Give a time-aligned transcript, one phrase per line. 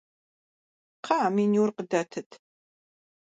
[1.03, 2.29] Кхъыӏэ, менюр къыдэтыт!